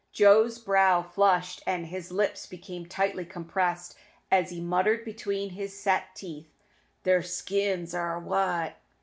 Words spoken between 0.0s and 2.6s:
Joe's brow flushed and his lips